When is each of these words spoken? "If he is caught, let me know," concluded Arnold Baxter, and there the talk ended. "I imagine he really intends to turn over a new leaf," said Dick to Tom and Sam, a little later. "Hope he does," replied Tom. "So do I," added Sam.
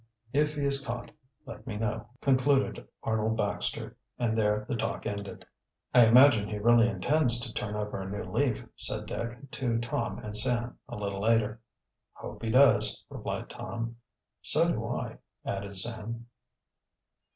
"If 0.33 0.55
he 0.55 0.65
is 0.65 0.83
caught, 0.83 1.11
let 1.45 1.67
me 1.67 1.77
know," 1.77 2.07
concluded 2.21 2.87
Arnold 3.03 3.37
Baxter, 3.37 3.95
and 4.17 4.35
there 4.35 4.65
the 4.67 4.75
talk 4.75 5.05
ended. 5.05 5.45
"I 5.93 6.07
imagine 6.07 6.49
he 6.49 6.57
really 6.57 6.89
intends 6.89 7.39
to 7.41 7.53
turn 7.53 7.75
over 7.75 8.01
a 8.01 8.09
new 8.09 8.23
leaf," 8.31 8.65
said 8.75 9.05
Dick 9.05 9.51
to 9.51 9.77
Tom 9.77 10.17
and 10.17 10.35
Sam, 10.35 10.79
a 10.89 10.95
little 10.95 11.21
later. 11.21 11.61
"Hope 12.13 12.41
he 12.41 12.49
does," 12.49 13.05
replied 13.11 13.47
Tom. 13.47 13.97
"So 14.41 14.71
do 14.71 14.87
I," 14.87 15.19
added 15.45 15.77
Sam. 15.77 16.25